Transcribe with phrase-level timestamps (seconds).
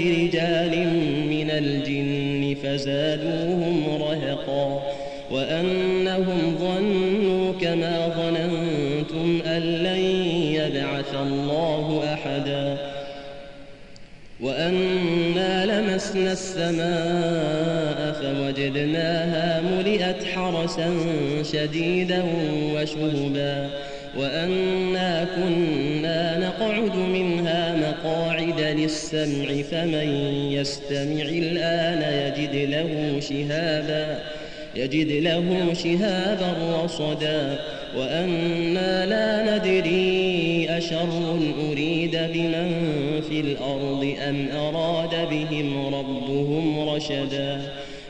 [0.00, 0.88] برجال
[1.30, 4.82] من الجن فزادوهم رهقا
[5.30, 10.00] وأنهم ظنوا كما ظننتم أن لن
[10.54, 12.78] يبعث الله أحدا
[14.40, 20.96] وأنا لمسنا السماء فوجدناها ملئت حرسا
[21.52, 22.22] شديدا
[22.74, 23.70] وشهبا
[24.18, 26.96] وأنا كنا نقعد مقاعد
[28.76, 30.08] للسمع فمن
[30.52, 34.18] يستمع الآن يجد له شهابا
[34.76, 37.58] يجد له شهابا رصدا.
[37.96, 41.38] وأنا لا ندري أشر
[41.70, 42.70] أريد بمن
[43.28, 47.60] في الأرض أم أراد بهم ربهم رشدا.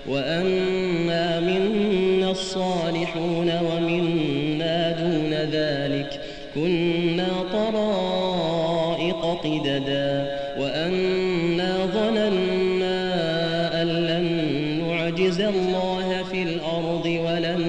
[0.09, 6.21] وأنا منا الصالحون ومنا دون ذلك
[6.55, 10.20] كنا طرائق قددا.
[15.31, 17.63] نعجز الله في الأرض ولن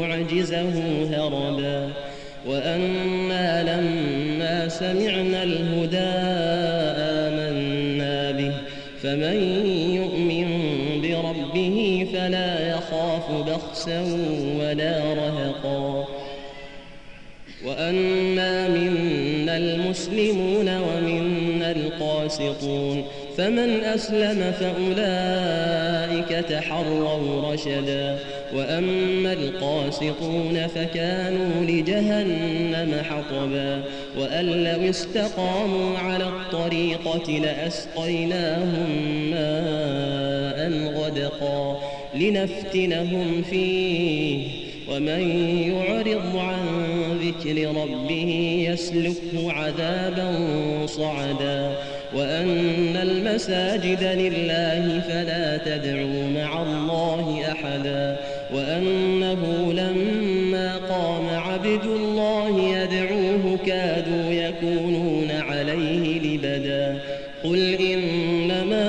[0.00, 0.72] نعجزه
[1.12, 1.92] هربا
[2.46, 6.14] وأنا لما سمعنا الهدى
[7.28, 8.54] آمنا به
[9.02, 10.48] فمن يؤمن
[11.02, 14.00] بربه فلا يخاف بخسا
[14.60, 16.04] ولا رهقا
[17.64, 23.04] وأنا منا المسلمون ومنا القاسطون
[23.36, 28.18] فمن أسلم فأولئك تحروا رشدا.
[28.54, 33.82] وأما القاسطون فكانوا لجهنم حطبا.
[34.18, 38.90] وأن لو استقاموا على الطريقة لأسقيناهم
[39.30, 41.80] ماء غدقا
[42.14, 44.48] لنفتنهم فيه.
[44.90, 45.30] ومن
[45.72, 46.58] يعرض عن
[47.22, 50.36] ذكر ربه يسلكه عذابا
[50.86, 51.72] صعدا.
[52.14, 58.16] وأن المساجد لله فلا تدعوا مع الله أحدا
[58.54, 66.98] وأنه لما قام عبد الله يدعوه كادوا يكونون عليه لبدا
[67.44, 68.84] قل إنما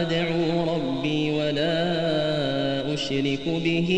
[0.00, 3.90] أدعو ربي ولا أشرك به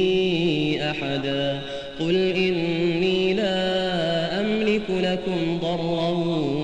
[0.90, 1.60] أحدا
[2.00, 6.63] قل إني لا أملك لكم ضرا